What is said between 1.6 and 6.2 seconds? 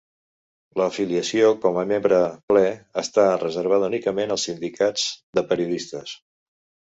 com a membre ple està reservada únicament als sindicats de periodistes.